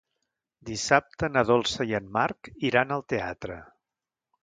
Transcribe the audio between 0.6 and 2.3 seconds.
Dissabte na Dolça i en